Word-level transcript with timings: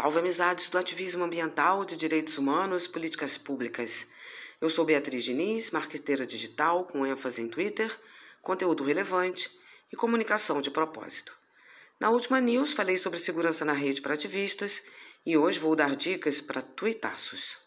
Salve 0.00 0.18
amizades 0.18 0.70
do 0.70 0.78
ativismo 0.78 1.24
ambiental, 1.24 1.84
de 1.84 1.94
direitos 1.94 2.38
humanos, 2.38 2.86
políticas 2.86 3.36
públicas. 3.36 4.08
Eu 4.58 4.70
sou 4.70 4.82
Beatriz 4.82 5.22
Diniz, 5.24 5.70
marqueteira 5.70 6.24
digital 6.24 6.86
com 6.86 7.06
ênfase 7.06 7.42
em 7.42 7.48
Twitter, 7.48 7.94
conteúdo 8.40 8.82
relevante 8.82 9.50
e 9.92 9.96
comunicação 9.96 10.62
de 10.62 10.70
propósito. 10.70 11.36
Na 12.00 12.08
última 12.08 12.40
news 12.40 12.72
falei 12.72 12.96
sobre 12.96 13.18
segurança 13.18 13.62
na 13.62 13.74
rede 13.74 14.00
para 14.00 14.14
ativistas 14.14 14.82
e 15.26 15.36
hoje 15.36 15.58
vou 15.58 15.76
dar 15.76 15.94
dicas 15.94 16.40
para 16.40 16.62
tuitaços. 16.62 17.58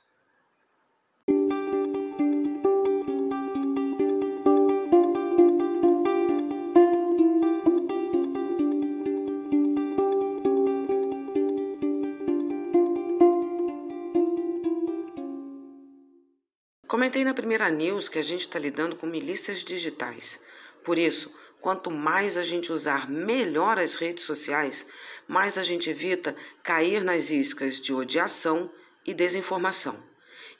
Comentei 17.03 17.25
na 17.25 17.33
primeira 17.33 17.69
news 17.69 18.07
que 18.07 18.17
a 18.17 18.21
gente 18.21 18.47
está 18.47 18.57
lidando 18.57 18.95
com 18.95 19.05
milícias 19.05 19.57
digitais. 19.57 20.39
Por 20.85 20.97
isso, 20.97 21.35
quanto 21.59 21.91
mais 21.91 22.37
a 22.37 22.43
gente 22.43 22.71
usar 22.71 23.11
melhor 23.11 23.77
as 23.77 23.95
redes 23.95 24.23
sociais, 24.23 24.87
mais 25.27 25.57
a 25.57 25.63
gente 25.63 25.89
evita 25.89 26.33
cair 26.63 27.03
nas 27.03 27.29
iscas 27.29 27.81
de 27.81 27.93
odiação 27.93 28.71
e 29.05 29.13
desinformação. 29.13 30.01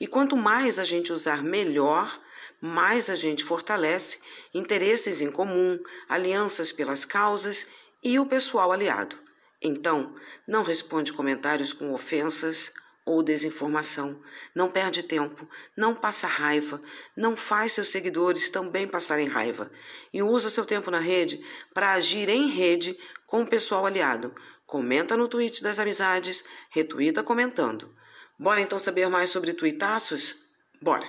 E 0.02 0.06
quanto 0.06 0.36
mais 0.36 0.80
a 0.80 0.84
gente 0.84 1.14
usar 1.14 1.42
melhor, 1.42 2.20
mais 2.60 3.10
a 3.10 3.16
gente 3.16 3.42
fortalece 3.46 4.20
interesses 4.54 5.22
em 5.22 5.32
comum, 5.32 5.80
alianças 6.10 6.74
pelas 6.74 7.06
causas 7.06 7.66
e 8.04 8.20
o 8.20 8.26
pessoal 8.26 8.74
aliado. 8.74 9.18
Então, 9.62 10.14
não 10.46 10.62
responde 10.62 11.14
comentários 11.14 11.72
com 11.72 11.94
ofensas, 11.94 12.74
ou 13.06 13.24
desinformação. 13.24 14.22
Não 14.56 14.70
perde 14.70 15.04
tempo, 15.04 15.48
não 15.76 15.94
passa 15.94 16.28
raiva, 16.28 16.82
não 17.16 17.36
faz 17.36 17.74
seus 17.74 17.90
seguidores 17.90 18.50
também 18.50 18.88
passarem 18.88 19.28
raiva 19.28 19.72
e 20.14 20.22
usa 20.22 20.50
seu 20.50 20.66
tempo 20.66 20.90
na 20.90 21.00
rede 21.00 21.44
para 21.74 21.94
agir 21.94 22.30
em 22.30 22.48
rede 22.48 22.98
com 23.28 23.42
o 23.44 23.48
pessoal 23.48 23.86
aliado. 23.86 24.34
Comenta 24.66 25.18
no 25.18 25.28
tweet 25.28 25.62
das 25.62 25.80
amizades, 25.80 26.44
retuita 26.70 27.22
comentando. 27.22 27.94
Bora 28.40 28.62
então 28.62 28.80
saber 28.80 29.08
mais 29.10 29.30
sobre 29.30 29.54
tuitaços? 29.54 30.38
Bora! 30.82 31.08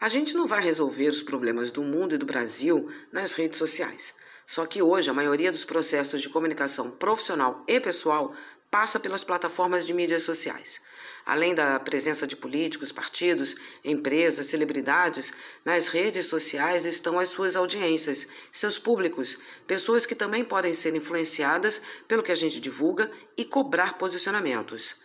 A 0.00 0.08
gente 0.08 0.34
não 0.34 0.46
vai 0.46 0.60
resolver 0.60 1.06
os 1.06 1.22
problemas 1.22 1.70
do 1.70 1.82
mundo 1.82 2.14
e 2.14 2.18
do 2.18 2.26
Brasil 2.26 2.90
nas 3.12 3.34
redes 3.34 3.58
sociais. 3.58 4.14
Só 4.44 4.66
que 4.66 4.82
hoje 4.82 5.08
a 5.08 5.14
maioria 5.14 5.52
dos 5.52 5.64
processos 5.64 6.20
de 6.20 6.28
comunicação 6.28 6.90
profissional 6.90 7.62
e 7.68 7.78
pessoal 7.78 8.34
passa 8.72 8.98
pelas 8.98 9.22
plataformas 9.22 9.86
de 9.86 9.92
mídias 9.92 10.22
sociais. 10.22 10.80
Além 11.26 11.54
da 11.54 11.78
presença 11.78 12.26
de 12.26 12.34
políticos, 12.34 12.90
partidos, 12.90 13.54
empresas, 13.84 14.46
celebridades, 14.46 15.30
nas 15.62 15.88
redes 15.88 16.24
sociais 16.24 16.86
estão 16.86 17.18
as 17.18 17.28
suas 17.28 17.54
audiências, 17.54 18.26
seus 18.50 18.78
públicos, 18.78 19.38
pessoas 19.66 20.06
que 20.06 20.14
também 20.14 20.42
podem 20.42 20.72
ser 20.72 20.96
influenciadas 20.96 21.82
pelo 22.08 22.22
que 22.22 22.32
a 22.32 22.34
gente 22.34 22.58
divulga 22.58 23.10
e 23.36 23.44
cobrar 23.44 23.98
posicionamentos. 23.98 24.96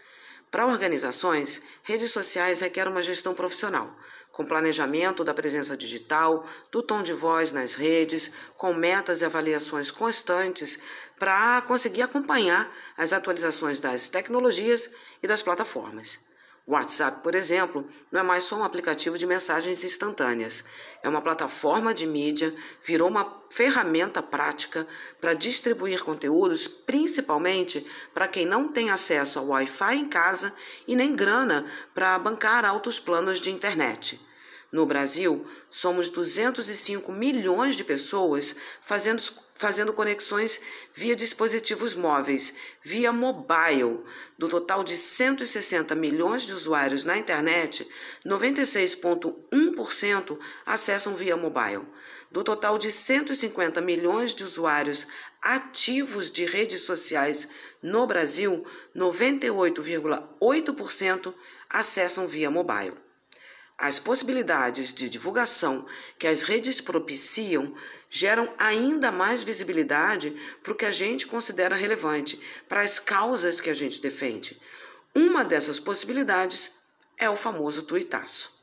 Para 0.49 0.65
organizações, 0.65 1.61
redes 1.83 2.13
sociais 2.13 2.61
requerem 2.61 2.89
uma 2.89 3.01
gestão 3.01 3.33
profissional 3.33 3.93
com 4.37 4.45
planejamento 4.45 5.23
da 5.23 5.33
presença 5.33 5.75
digital, 5.75 6.45
do 6.71 6.83
tom 6.83 7.01
de 7.01 7.11
voz 7.11 7.51
nas 7.51 7.73
redes, 7.73 8.31
com 8.55 8.71
metas 8.71 9.21
e 9.21 9.25
avaliações 9.25 9.89
constantes 9.89 10.79
para 11.17 11.59
conseguir 11.63 12.03
acompanhar 12.03 12.71
as 12.95 13.13
atualizações 13.13 13.79
das 13.79 14.09
tecnologias 14.09 14.93
e 15.23 15.27
das 15.27 15.41
plataformas. 15.41 16.26
O 16.67 16.73
WhatsApp, 16.73 17.23
por 17.23 17.33
exemplo, 17.33 17.87
não 18.11 18.19
é 18.19 18.23
mais 18.23 18.43
só 18.43 18.57
um 18.57 18.63
aplicativo 18.63 19.17
de 19.17 19.25
mensagens 19.25 19.85
instantâneas. 19.85 20.65
É 21.01 21.07
uma 21.07 21.21
plataforma 21.21 21.93
de 21.93 22.05
mídia, 22.05 22.53
virou 22.83 23.07
uma 23.07 23.41
ferramenta 23.49 24.21
prática 24.21 24.85
para 25.21 25.33
distribuir 25.33 26.03
conteúdos, 26.03 26.67
principalmente 26.67 27.87
para 28.13 28.27
quem 28.27 28.45
não 28.45 28.67
tem 28.67 28.89
acesso 28.89 29.39
ao 29.39 29.47
Wi-Fi 29.47 29.95
em 29.95 30.09
casa 30.09 30.53
e 30.85 30.93
nem 30.93 31.15
grana 31.15 31.65
para 31.95 32.19
bancar 32.19 32.65
altos 32.65 32.99
planos 32.99 33.39
de 33.39 33.49
internet. 33.49 34.19
No 34.69 34.85
Brasil, 34.85 35.47
somos 35.69 36.09
205 36.09 37.09
milhões 37.11 37.77
de 37.77 37.85
pessoas 37.85 38.53
fazendo, 38.81 39.23
fazendo 39.55 39.93
conexões 39.93 40.59
via 40.93 41.15
dispositivos 41.15 41.95
móveis, 41.95 42.53
via 42.83 43.13
mobile. 43.13 44.01
Do 44.37 44.49
total 44.49 44.83
de 44.83 44.97
160 44.97 45.95
milhões 45.95 46.43
de 46.43 46.51
usuários 46.53 47.05
na 47.05 47.17
internet, 47.17 47.87
96,1% 48.25 50.37
acessam 50.65 51.15
via 51.15 51.37
mobile. 51.37 51.85
Do 52.29 52.43
total 52.43 52.77
de 52.77 52.91
150 52.91 53.79
milhões 53.79 54.35
de 54.35 54.43
usuários 54.43 55.07
ativos 55.41 56.29
de 56.29 56.43
redes 56.43 56.81
sociais 56.81 57.47
no 57.81 58.05
Brasil, 58.05 58.65
98,8% 58.93 61.33
acessam 61.69 62.27
via 62.27 62.51
mobile. 62.51 63.06
As 63.77 63.99
possibilidades 63.99 64.91
de 64.91 65.07
divulgação 65.07 65.85
que 66.17 66.25
as 66.25 66.41
redes 66.41 66.81
propiciam 66.81 67.75
geram 68.09 68.51
ainda 68.57 69.11
mais 69.11 69.43
visibilidade 69.43 70.35
para 70.63 70.73
o 70.73 70.75
que 70.75 70.85
a 70.85 70.91
gente 70.91 71.27
considera 71.27 71.75
relevante, 71.75 72.41
para 72.67 72.81
as 72.81 72.97
causas 72.97 73.61
que 73.61 73.69
a 73.69 73.75
gente 73.75 74.01
defende. 74.01 74.59
Uma 75.13 75.45
dessas 75.45 75.79
possibilidades 75.79 76.71
é 77.19 77.29
o 77.29 77.37
famoso 77.37 77.83
tuitaço. 77.83 78.59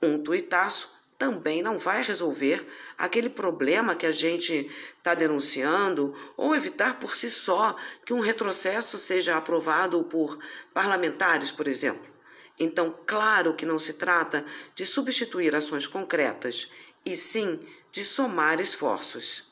Um 0.00 0.22
tuitaço 0.22 0.94
também 1.18 1.60
não 1.60 1.76
vai 1.76 2.02
resolver 2.02 2.64
aquele 2.96 3.28
problema 3.28 3.96
que 3.96 4.06
a 4.06 4.12
gente 4.12 4.70
está 4.96 5.12
denunciando 5.12 6.14
ou 6.36 6.54
evitar 6.54 7.00
por 7.00 7.16
si 7.16 7.30
só 7.30 7.74
que 8.04 8.12
um 8.12 8.20
retrocesso 8.20 8.96
seja 8.96 9.36
aprovado 9.36 10.04
por 10.04 10.38
parlamentares, 10.72 11.50
por 11.50 11.66
exemplo. 11.66 12.15
Então, 12.58 12.96
claro 13.06 13.54
que 13.54 13.66
não 13.66 13.78
se 13.78 13.94
trata 13.94 14.44
de 14.74 14.86
substituir 14.86 15.54
ações 15.54 15.86
concretas, 15.86 16.70
e 17.04 17.14
sim 17.14 17.60
de 17.92 18.02
somar 18.02 18.60
esforços. 18.60 19.46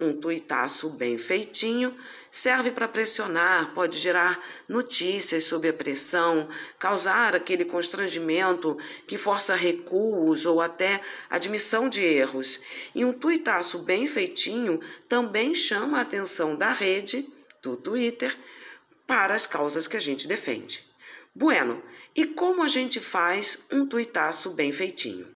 Um 0.00 0.18
tuitaço 0.18 0.90
bem 0.90 1.16
feitinho 1.16 1.96
serve 2.28 2.72
para 2.72 2.88
pressionar, 2.88 3.72
pode 3.72 4.00
gerar 4.00 4.44
notícias 4.68 5.44
sob 5.44 5.68
a 5.68 5.72
pressão, 5.72 6.48
causar 6.76 7.36
aquele 7.36 7.64
constrangimento 7.64 8.76
que 9.06 9.16
força 9.16 9.54
recuos 9.54 10.44
ou 10.44 10.60
até 10.60 11.00
admissão 11.30 11.88
de 11.88 12.02
erros. 12.02 12.60
E 12.92 13.04
um 13.04 13.12
tuitaço 13.12 13.78
bem 13.78 14.08
feitinho 14.08 14.80
também 15.08 15.54
chama 15.54 15.98
a 15.98 16.02
atenção 16.02 16.56
da 16.56 16.72
rede, 16.72 17.28
do 17.62 17.76
Twitter, 17.76 18.36
para 19.06 19.34
as 19.34 19.46
causas 19.46 19.86
que 19.86 19.96
a 19.96 20.00
gente 20.00 20.26
defende. 20.26 20.91
Bueno, 21.34 21.82
e 22.14 22.26
como 22.26 22.62
a 22.62 22.68
gente 22.68 23.00
faz 23.00 23.66
um 23.72 23.86
tuitaço 23.86 24.50
bem 24.50 24.70
feitinho? 24.70 25.28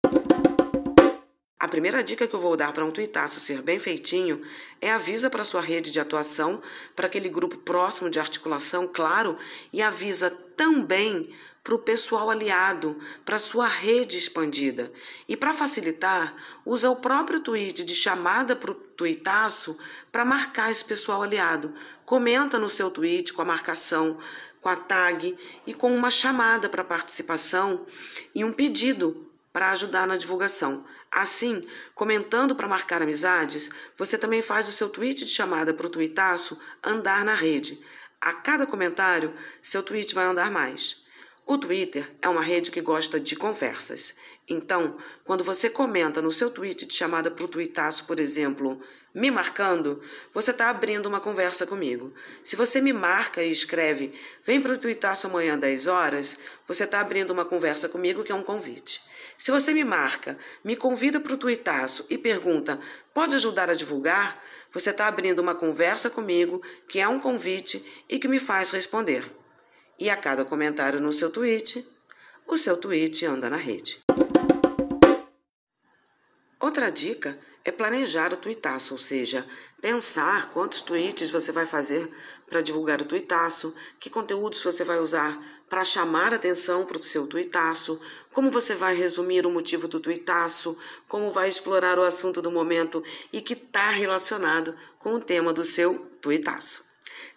A 1.59 1.67
primeira 1.67 2.05
dica 2.05 2.29
que 2.29 2.35
eu 2.35 2.39
vou 2.39 2.55
dar 2.55 2.71
para 2.75 2.85
um 2.85 2.91
tuitaço 2.91 3.41
ser 3.41 3.63
bem 3.63 3.79
feitinho 3.79 4.43
é 4.79 4.93
avisa 4.93 5.31
para 5.31 5.43
sua 5.43 5.63
rede 5.63 5.91
de 5.91 5.99
atuação, 5.99 6.61
para 6.95 7.07
aquele 7.07 7.31
grupo 7.31 7.57
próximo 7.57 8.11
de 8.11 8.21
articulação, 8.21 8.87
claro, 8.87 9.39
e 9.73 9.81
avisa 9.81 10.29
também 10.29 11.35
para 11.65 11.75
o 11.75 11.79
pessoal 11.79 12.31
aliado, 12.31 13.01
para 13.25 13.39
sua 13.39 13.67
rede 13.67 14.19
expandida. 14.19 14.93
E 15.27 15.35
para 15.35 15.55
facilitar, 15.55 16.37
usa 16.65 16.91
o 16.91 16.97
próprio 16.97 17.41
tweet 17.41 17.85
de 17.85 17.95
chamada 17.95 18.55
para 18.55 18.71
o 18.71 18.75
tuitaço 18.75 19.79
para 20.13 20.27
marcar 20.27 20.71
esse 20.71 20.85
pessoal 20.85 21.23
aliado. 21.23 21.75
Comenta 22.05 22.59
no 22.59 22.69
seu 22.69 22.91
tweet 22.91 23.33
com 23.33 23.43
a 23.43 23.47
marcação 23.47 24.19
com 24.67 24.71
a 24.71 24.75
tag 24.75 25.39
e 25.65 25.73
com 25.73 25.95
uma 25.95 26.11
chamada 26.11 26.69
para 26.69 26.83
participação 26.83 27.87
e 28.35 28.45
um 28.45 28.51
pedido 28.51 29.31
para 29.53 29.71
ajudar 29.71 30.09
na 30.09 30.17
divulgação. 30.17 30.85
Assim, 31.09 31.69
comentando 31.95 32.57
para 32.57 32.67
marcar 32.67 33.01
amizades, 33.01 33.71
você 33.95 34.19
também 34.19 34.43
faz 34.43 34.67
o 34.67 34.73
seu 34.73 34.89
tweet 34.89 35.25
de 35.25 35.31
chamada 35.31 35.73
para 35.73 35.87
o 35.87 35.89
tweetaço 35.89 36.61
andar 36.83 37.25
na 37.25 37.33
rede. 37.33 37.81
A 38.21 38.33
cada 38.33 38.67
comentário, 38.67 39.33
seu 39.63 39.85
tweet 39.85 40.13
vai 40.13 40.25
andar 40.25 40.51
mais. 40.51 41.07
O 41.47 41.57
Twitter 41.57 42.11
é 42.21 42.29
uma 42.29 42.43
rede 42.43 42.73
que 42.73 42.81
gosta 42.81 43.21
de 43.21 43.37
conversas. 43.37 44.17
Então, 44.49 44.97
quando 45.23 45.45
você 45.45 45.71
comenta 45.71 46.21
no 46.21 46.33
seu 46.33 46.51
tweet 46.51 46.87
de 46.87 46.93
chamada 46.93 47.31
para 47.31 47.45
o 47.45 47.49
tweetaço, 47.49 48.05
por 48.05 48.19
exemplo, 48.19 48.81
Me 49.17 49.31
marcando, 49.31 50.03
você 50.31 50.51
está 50.51 50.69
abrindo 50.69 51.07
uma 51.07 51.23
conversa 51.23 51.67
comigo. 51.67 52.13
Se 52.45 52.55
você 52.55 52.83
me 52.83 52.93
marca 52.93 53.43
e 53.43 53.51
escreve, 53.51 54.13
vem 54.45 54.61
para 54.61 54.75
o 54.75 54.77
Tuitaço 54.77 55.27
amanhã 55.27 55.55
às 55.55 55.61
10 55.61 55.87
horas, 55.87 56.39
você 56.67 56.85
está 56.85 57.01
abrindo 57.01 57.31
uma 57.31 57.47
conversa 57.47 57.89
comigo 57.89 58.23
que 58.23 58.31
é 58.31 58.35
um 58.35 58.43
convite. 58.43 59.01
Se 59.39 59.51
você 59.51 59.73
me 59.73 59.85
marca, 59.85 60.37
me 60.63 60.77
convida 60.77 61.19
para 61.19 61.33
o 61.33 61.37
Tuitaço 61.39 62.05
e 62.11 62.19
pergunta, 62.19 62.79
pode 63.15 63.35
ajudar 63.35 63.71
a 63.71 63.75
divulgar? 63.75 64.39
Você 64.71 64.91
está 64.91 65.07
abrindo 65.07 65.39
uma 65.39 65.55
conversa 65.55 66.11
comigo 66.11 66.61
que 66.87 67.01
é 67.01 67.09
um 67.09 67.19
convite 67.19 67.91
e 68.11 68.19
que 68.19 68.29
me 68.29 68.39
faz 68.39 68.71
responder. 68.71 69.25
E 69.99 70.11
a 70.11 70.17
cada 70.19 70.45
comentário 70.45 71.01
no 71.01 71.11
seu 71.11 71.31
tweet, 71.31 71.89
o 72.47 72.59
seu 72.59 72.77
tweet 72.77 73.25
anda 73.25 73.49
na 73.49 73.57
rede. 73.57 73.99
Outra 76.61 76.91
dica 76.91 77.39
é 77.67 77.73
planejar 77.73 78.33
o 78.33 78.37
tuitaço, 78.37 78.95
ou 78.95 78.99
seja, 78.99 79.45
pensar 79.81 80.51
quantos 80.51 80.83
tweets 80.83 81.33
você 81.33 81.51
vai 81.51 81.67
fazer 81.67 82.09
para 82.49 82.61
divulgar 82.61 83.01
o 83.01 83.05
tuitaço, 83.05 83.75
que 83.99 84.09
conteúdos 84.09 84.63
você 84.63 84.85
vai 84.85 85.01
usar 85.01 85.37
para 85.69 85.85
chamar 85.85 86.33
atenção 86.33 86.87
para 86.87 86.97
o 86.97 87.03
seu 87.03 87.27
tuitaço, 87.27 88.01
como 88.33 88.53
você 88.53 88.73
vai 88.73 88.95
resumir 88.95 89.45
o 89.45 89.51
motivo 89.51 89.89
do 89.89 89.99
tuitaço, 89.99 90.79
como 91.09 91.29
vai 91.29 91.49
explorar 91.49 91.99
o 91.99 92.05
assunto 92.05 92.41
do 92.41 92.53
momento 92.53 93.03
e 93.33 93.41
que 93.41 93.55
está 93.55 93.91
relacionado 93.91 94.73
com 95.01 95.15
o 95.15 95.21
tema 95.21 95.53
do 95.53 95.65
seu 95.65 96.09
tuitaço. 96.21 96.85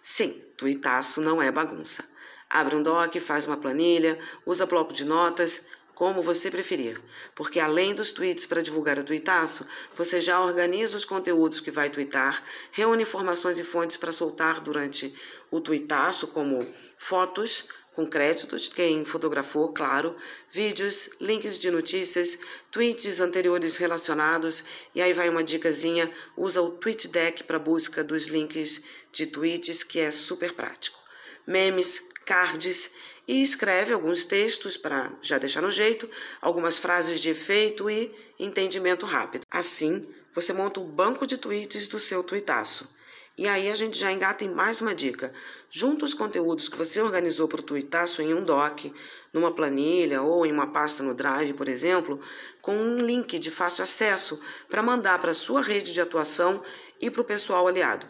Sim, 0.00 0.40
tuitaço 0.56 1.20
não 1.20 1.42
é 1.42 1.50
bagunça. 1.50 2.04
Abre 2.48 2.76
um 2.76 2.82
doc, 2.84 3.16
faz 3.16 3.46
uma 3.46 3.56
planilha, 3.56 4.16
usa 4.46 4.64
bloco 4.64 4.92
de 4.92 5.04
notas, 5.04 5.64
como 6.00 6.22
você 6.22 6.50
preferir, 6.50 6.98
porque 7.34 7.60
além 7.60 7.94
dos 7.94 8.10
tweets 8.10 8.46
para 8.46 8.62
divulgar 8.62 8.98
o 8.98 9.04
tweetaço, 9.04 9.66
você 9.94 10.18
já 10.18 10.40
organiza 10.40 10.96
os 10.96 11.04
conteúdos 11.04 11.60
que 11.60 11.70
vai 11.70 11.90
tweetar, 11.90 12.42
reúne 12.72 13.02
informações 13.02 13.58
e 13.58 13.64
fontes 13.64 13.98
para 13.98 14.10
soltar 14.10 14.60
durante 14.60 15.14
o 15.50 15.60
tweetaço, 15.60 16.28
como 16.28 16.66
fotos 16.96 17.66
com 17.92 18.06
créditos, 18.06 18.66
quem 18.66 19.04
fotografou, 19.04 19.74
claro, 19.74 20.16
vídeos, 20.50 21.10
links 21.20 21.58
de 21.58 21.70
notícias, 21.70 22.38
tweets 22.70 23.20
anteriores 23.20 23.76
relacionados, 23.76 24.64
e 24.94 25.02
aí 25.02 25.12
vai 25.12 25.28
uma 25.28 25.44
dicasinha, 25.44 26.10
usa 26.34 26.62
o 26.62 26.70
TweetDeck 26.70 27.44
para 27.44 27.58
busca 27.58 28.02
dos 28.02 28.26
links 28.26 28.82
de 29.12 29.26
tweets, 29.26 29.82
que 29.82 30.00
é 30.00 30.10
super 30.10 30.54
prático. 30.54 30.98
Memes, 31.46 32.08
cards 32.24 32.90
e 33.30 33.40
escreve 33.42 33.92
alguns 33.92 34.24
textos 34.24 34.76
para 34.76 35.12
já 35.22 35.38
deixar 35.38 35.62
no 35.62 35.70
jeito, 35.70 36.10
algumas 36.42 36.80
frases 36.80 37.20
de 37.20 37.30
efeito 37.30 37.88
e 37.88 38.12
entendimento 38.36 39.06
rápido. 39.06 39.46
Assim, 39.48 40.04
você 40.34 40.52
monta 40.52 40.80
o 40.80 40.84
banco 40.84 41.24
de 41.24 41.38
tweets 41.38 41.86
do 41.86 42.00
seu 42.00 42.24
tweetaço. 42.24 42.92
E 43.38 43.46
aí 43.46 43.70
a 43.70 43.74
gente 43.76 43.96
já 43.96 44.10
engata 44.10 44.44
em 44.44 44.52
mais 44.52 44.80
uma 44.80 44.96
dica. 44.96 45.32
Junta 45.70 46.04
os 46.04 46.12
conteúdos 46.12 46.68
que 46.68 46.76
você 46.76 47.00
organizou 47.00 47.46
para 47.46 47.60
o 47.60 47.62
tweetaço 47.62 48.20
em 48.20 48.34
um 48.34 48.42
doc, 48.42 48.86
numa 49.32 49.54
planilha 49.54 50.22
ou 50.22 50.44
em 50.44 50.50
uma 50.50 50.72
pasta 50.72 51.00
no 51.00 51.14
Drive, 51.14 51.52
por 51.52 51.68
exemplo, 51.68 52.20
com 52.60 52.76
um 52.76 52.98
link 52.98 53.38
de 53.38 53.48
fácil 53.52 53.84
acesso 53.84 54.42
para 54.68 54.82
mandar 54.82 55.20
para 55.20 55.30
a 55.30 55.34
sua 55.34 55.62
rede 55.62 55.92
de 55.92 56.00
atuação 56.00 56.64
e 57.00 57.08
para 57.08 57.20
o 57.22 57.24
pessoal 57.24 57.68
aliado. 57.68 58.08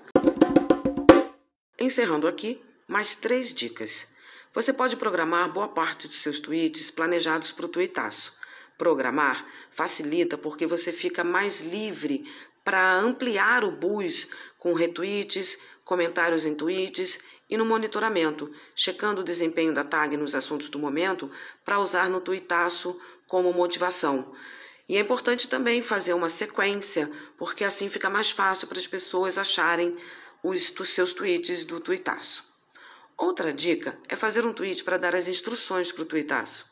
Encerrando 1.79 2.27
aqui, 2.27 2.59
mais 2.89 3.15
três 3.15 3.53
dicas. 3.53 4.09
Você 4.53 4.73
pode 4.73 4.97
programar 4.97 5.53
boa 5.53 5.69
parte 5.69 6.09
dos 6.09 6.21
seus 6.21 6.41
tweets 6.41 6.91
planejados 6.91 7.53
para 7.53 7.67
o 7.67 7.69
tweetaço. 7.69 8.37
Programar 8.77 9.47
facilita 9.71 10.37
porque 10.37 10.67
você 10.67 10.91
fica 10.91 11.23
mais 11.23 11.61
livre 11.61 12.29
para 12.65 12.97
ampliar 12.99 13.63
o 13.63 13.71
bus 13.71 14.27
com 14.59 14.75
retweets, 14.75 15.57
comentários 15.85 16.45
em 16.45 16.53
tweets 16.53 17.21
e 17.49 17.57
no 17.57 17.65
monitoramento, 17.65 18.53
checando 18.75 19.21
o 19.21 19.25
desempenho 19.25 19.73
da 19.73 19.85
tag 19.85 20.17
nos 20.17 20.35
assuntos 20.35 20.69
do 20.69 20.81
momento 20.81 21.31
para 21.65 21.79
usar 21.79 22.11
no 22.11 22.21
tweetaço 22.21 23.01
como 23.29 23.53
motivação. 23.53 24.35
E 24.89 24.97
é 24.97 25.01
importante 25.01 25.47
também 25.47 25.81
fazer 25.81 26.13
uma 26.13 26.29
sequência, 26.29 27.09
porque 27.39 27.63
assim 27.63 27.89
fica 27.89 28.11
mais 28.11 28.33
fácil 28.33 28.67
para 28.67 28.79
as 28.79 28.87
pessoas 28.89 29.39
acharem 29.39 29.97
os, 30.43 30.75
os 30.77 30.89
seus 30.89 31.13
tweets 31.13 31.65
do 31.65 31.79
tweetaço. 31.79 32.50
Outra 33.21 33.53
dica 33.53 33.99
é 34.09 34.17
fazer 34.17 34.47
um 34.47 34.53
tweet 34.55 34.83
para 34.83 34.97
dar 34.97 35.15
as 35.15 35.29
instruções 35.29 35.93
para 35.93 36.05
o 36.05 36.07
tweetaço. 36.07 36.65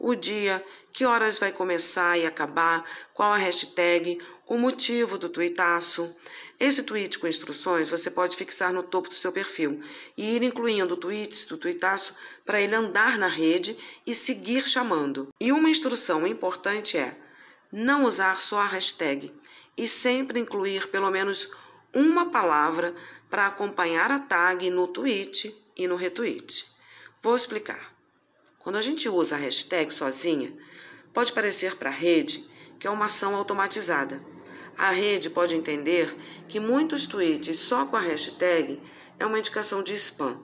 O 0.00 0.16
dia, 0.16 0.60
que 0.92 1.04
horas 1.04 1.38
vai 1.38 1.52
começar 1.52 2.18
e 2.18 2.26
acabar, 2.26 2.84
qual 3.14 3.32
a 3.32 3.36
hashtag, 3.36 4.18
o 4.48 4.58
motivo 4.58 5.16
do 5.16 5.28
tweetaço. 5.28 6.12
Esse 6.58 6.82
tweet 6.82 7.20
com 7.20 7.28
instruções 7.28 7.88
você 7.88 8.10
pode 8.10 8.36
fixar 8.36 8.72
no 8.72 8.82
topo 8.82 9.10
do 9.10 9.14
seu 9.14 9.30
perfil 9.30 9.80
e 10.16 10.34
ir 10.34 10.42
incluindo 10.42 10.96
tweets 10.96 11.46
do 11.46 11.56
tweetaço 11.56 12.16
para 12.44 12.60
ele 12.60 12.74
andar 12.74 13.16
na 13.16 13.28
rede 13.28 13.78
e 14.04 14.12
seguir 14.12 14.66
chamando. 14.66 15.28
E 15.38 15.52
uma 15.52 15.70
instrução 15.70 16.26
importante 16.26 16.98
é 16.98 17.16
não 17.70 18.02
usar 18.02 18.34
só 18.34 18.58
a 18.58 18.66
hashtag 18.66 19.32
e 19.78 19.86
sempre 19.86 20.40
incluir 20.40 20.88
pelo 20.88 21.12
menos 21.12 21.48
uma 21.94 22.28
palavra 22.28 22.92
para 23.30 23.46
acompanhar 23.46 24.10
a 24.10 24.18
tag 24.18 24.68
no 24.68 24.88
tweet 24.88 25.61
e 25.76 25.86
no 25.86 25.96
retweet. 25.96 26.66
Vou 27.20 27.34
explicar. 27.34 27.94
Quando 28.58 28.76
a 28.76 28.80
gente 28.80 29.08
usa 29.08 29.36
a 29.36 29.38
hashtag 29.38 29.92
sozinha, 29.92 30.52
pode 31.12 31.32
parecer 31.32 31.76
para 31.76 31.90
a 31.90 31.92
rede 31.92 32.48
que 32.78 32.86
é 32.86 32.90
uma 32.90 33.04
ação 33.04 33.36
automatizada. 33.36 34.20
A 34.76 34.90
rede 34.90 35.30
pode 35.30 35.54
entender 35.54 36.16
que 36.48 36.58
muitos 36.58 37.06
tweets 37.06 37.58
só 37.58 37.86
com 37.86 37.96
a 37.96 38.00
hashtag 38.00 38.80
é 39.18 39.26
uma 39.26 39.38
indicação 39.38 39.82
de 39.82 39.94
spam. 39.94 40.40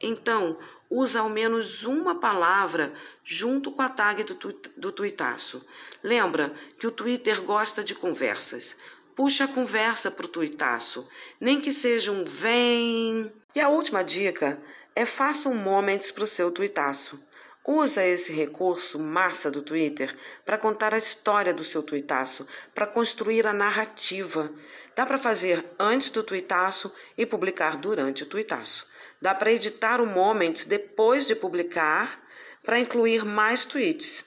Então, 0.00 0.56
usa 0.88 1.20
ao 1.20 1.28
menos 1.28 1.84
uma 1.84 2.14
palavra 2.14 2.92
junto 3.24 3.70
com 3.70 3.82
a 3.82 3.88
tag 3.88 4.24
do, 4.24 4.34
tu 4.34 4.52
do 4.76 4.92
tuitaço. 4.92 5.66
Lembra 6.02 6.54
que 6.78 6.86
o 6.86 6.90
Twitter 6.90 7.42
gosta 7.42 7.82
de 7.82 7.94
conversas. 7.94 8.76
Puxa 9.14 9.44
a 9.44 9.48
conversa 9.48 10.10
para 10.10 10.26
o 10.26 10.28
tuitaço, 10.28 11.08
nem 11.40 11.60
que 11.60 11.72
seja 11.72 12.10
um 12.10 12.24
vem. 12.24 13.32
E 13.54 13.60
a 13.60 13.68
última 13.68 14.04
dica 14.04 14.60
é 14.94 15.04
faça 15.04 15.48
um 15.48 15.54
moments 15.54 16.12
para 16.12 16.22
o 16.22 16.26
seu 16.26 16.52
tuitaço. 16.52 17.20
Usa 17.66 18.04
esse 18.04 18.32
recurso 18.32 18.98
massa 18.98 19.50
do 19.50 19.60
Twitter 19.60 20.16
para 20.44 20.56
contar 20.56 20.94
a 20.94 20.98
história 20.98 21.52
do 21.52 21.64
seu 21.64 21.82
tuitaço, 21.82 22.46
para 22.74 22.86
construir 22.86 23.46
a 23.46 23.52
narrativa. 23.52 24.50
Dá 24.94 25.04
para 25.04 25.18
fazer 25.18 25.64
antes 25.78 26.10
do 26.10 26.22
tuitaço 26.22 26.94
e 27.18 27.26
publicar 27.26 27.76
durante 27.76 28.22
o 28.22 28.26
tuitaço. 28.26 28.88
Dá 29.20 29.34
para 29.34 29.52
editar 29.52 30.00
o 30.00 30.06
Moments 30.06 30.64
depois 30.64 31.26
de 31.26 31.34
publicar 31.34 32.20
para 32.62 32.78
incluir 32.78 33.24
mais 33.24 33.64
tweets. 33.64 34.24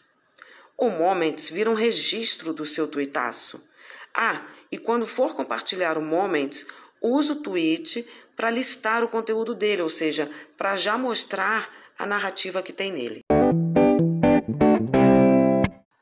O 0.78 0.90
Moments 0.90 1.50
vira 1.50 1.72
um 1.72 1.76
registro 1.76 2.54
do 2.54 2.66
seu 2.66 2.88
tuitaço. 2.88 3.64
Ah, 4.14 4.42
e 4.72 4.78
quando 4.78 5.08
for 5.08 5.34
compartilhar 5.34 5.98
o 5.98 6.02
Moments, 6.02 6.68
use 7.04 7.34
o 7.34 7.36
tweet 7.36 8.08
para 8.36 8.50
listar 8.50 9.04
o 9.04 9.10
conteúdo 9.10 9.54
dele, 9.54 9.82
ou 9.82 9.90
seja, 9.90 10.30
para 10.58 10.76
já 10.76 10.98
mostrar 10.98 11.70
a 12.00 12.06
narrativa 12.06 12.64
que 12.64 12.72
tem 12.72 12.92
nele. 12.92 13.20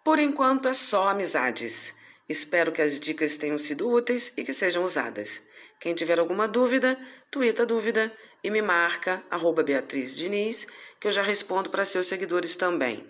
Por 0.03 0.19
enquanto 0.19 0.67
é 0.67 0.73
só 0.73 1.09
amizades. 1.09 1.93
Espero 2.29 2.71
que 2.71 2.81
as 2.81 2.99
dicas 2.99 3.35
tenham 3.35 3.57
sido 3.57 3.89
úteis 3.89 4.31
e 4.37 4.43
que 4.43 4.53
sejam 4.53 4.83
usadas. 4.83 5.41
Quem 5.79 5.93
tiver 5.93 6.19
alguma 6.19 6.47
dúvida, 6.47 6.97
tuita 7.29 7.65
dúvida 7.65 8.11
e 8.43 8.49
me 8.49 8.61
marca, 8.61 9.23
arroba 9.29 9.63
Beatriz 9.63 10.15
Diniz, 10.15 10.67
que 10.99 11.07
eu 11.07 11.11
já 11.11 11.21
respondo 11.21 11.69
para 11.69 11.83
seus 11.83 12.07
seguidores 12.07 12.55
também. 12.55 13.05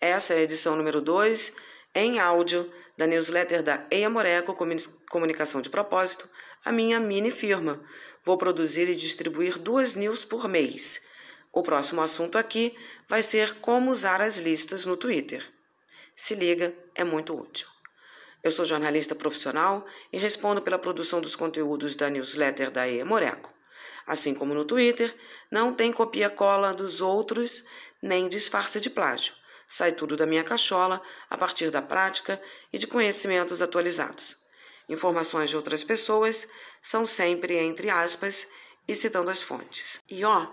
Essa 0.00 0.34
é 0.34 0.38
a 0.38 0.42
edição 0.42 0.76
número 0.76 1.00
2, 1.00 1.52
em 1.94 2.18
áudio, 2.18 2.70
da 2.96 3.06
newsletter 3.06 3.62
da 3.62 3.86
Eia 3.90 4.10
Moreco 4.10 4.54
Comunicação 5.08 5.60
de 5.60 5.70
Propósito, 5.70 6.28
a 6.64 6.70
minha 6.70 7.00
mini 7.00 7.30
firma. 7.30 7.82
Vou 8.22 8.36
produzir 8.36 8.88
e 8.88 8.94
distribuir 8.94 9.58
duas 9.58 9.94
news 9.94 10.24
por 10.24 10.48
mês. 10.48 11.02
O 11.52 11.62
próximo 11.62 12.02
assunto 12.02 12.38
aqui 12.38 12.76
vai 13.08 13.22
ser 13.22 13.54
como 13.56 13.90
usar 13.90 14.20
as 14.20 14.38
listas 14.38 14.84
no 14.84 14.96
Twitter. 14.96 15.44
Se 16.14 16.34
liga, 16.34 16.74
é 16.94 17.02
muito 17.02 17.34
útil. 17.38 17.66
Eu 18.42 18.50
sou 18.50 18.64
jornalista 18.64 19.14
profissional 19.14 19.86
e 20.12 20.18
respondo 20.18 20.62
pela 20.62 20.78
produção 20.78 21.20
dos 21.20 21.34
conteúdos 21.34 21.94
da 21.94 22.08
newsletter 22.08 22.70
da 22.70 22.88
E 22.88 23.02
Moreco. 23.04 23.52
Assim 24.06 24.34
como 24.34 24.54
no 24.54 24.64
Twitter, 24.64 25.14
não 25.50 25.74
tem 25.74 25.92
copia-cola 25.92 26.72
dos 26.72 27.00
outros 27.00 27.64
nem 28.02 28.28
disfarce 28.28 28.80
de 28.80 28.88
plágio. 28.88 29.34
Sai 29.66 29.92
tudo 29.92 30.16
da 30.16 30.26
minha 30.26 30.42
cachola 30.42 31.00
a 31.28 31.36
partir 31.36 31.70
da 31.70 31.82
prática 31.82 32.40
e 32.72 32.78
de 32.78 32.86
conhecimentos 32.86 33.60
atualizados. 33.62 34.39
Informações 34.90 35.48
de 35.48 35.56
outras 35.56 35.84
pessoas 35.84 36.48
são 36.82 37.06
sempre 37.06 37.56
entre 37.56 37.88
aspas 37.88 38.48
e 38.88 38.94
citando 38.94 39.30
as 39.30 39.40
fontes. 39.40 40.00
E 40.10 40.24
ó, 40.24 40.48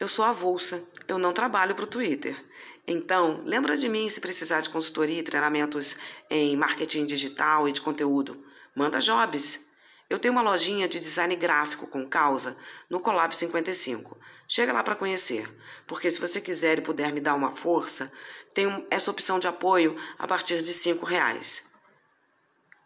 eu 0.00 0.08
sou 0.08 0.24
avulsa, 0.24 0.82
eu 1.06 1.18
não 1.18 1.32
trabalho 1.32 1.72
para 1.72 1.84
o 1.84 1.86
Twitter. 1.86 2.36
Então, 2.84 3.42
lembra 3.44 3.76
de 3.76 3.88
mim 3.88 4.08
se 4.08 4.20
precisar 4.20 4.60
de 4.60 4.70
consultoria 4.70 5.20
e 5.20 5.22
treinamentos 5.22 5.96
em 6.28 6.56
marketing 6.56 7.06
digital 7.06 7.68
e 7.68 7.72
de 7.72 7.80
conteúdo. 7.80 8.44
Manda 8.74 8.98
jobs. 8.98 9.64
Eu 10.10 10.18
tenho 10.18 10.32
uma 10.32 10.42
lojinha 10.42 10.88
de 10.88 10.98
design 10.98 11.36
gráfico 11.36 11.86
com 11.86 12.08
causa 12.08 12.56
no 12.90 12.98
Colab 12.98 13.36
55. 13.36 14.18
Chega 14.48 14.72
lá 14.72 14.82
para 14.82 14.96
conhecer, 14.96 15.48
porque 15.86 16.10
se 16.10 16.20
você 16.20 16.40
quiser 16.40 16.78
e 16.78 16.82
puder 16.82 17.12
me 17.12 17.20
dar 17.20 17.36
uma 17.36 17.52
força, 17.52 18.10
tem 18.52 18.84
essa 18.90 19.12
opção 19.12 19.38
de 19.38 19.46
apoio 19.46 19.96
a 20.18 20.26
partir 20.26 20.60
de 20.60 20.72
R$ 20.72 20.98
reais 21.04 21.75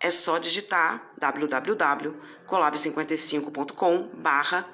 é 0.01 0.11
só 0.11 0.39
digitar 0.39 1.13
www.colab55.com 1.19 4.09
barra 4.15 4.67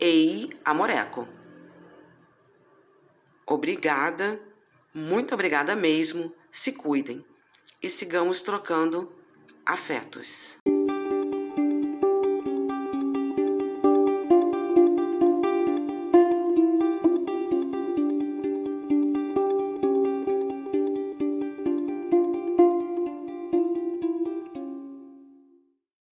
eiamoreco. 0.00 1.28
Obrigada, 3.46 4.40
muito 4.92 5.32
obrigada 5.34 5.76
mesmo, 5.76 6.34
se 6.50 6.72
cuidem 6.72 7.24
e 7.82 7.90
sigamos 7.90 8.40
trocando 8.40 9.12
afetos. 9.66 10.56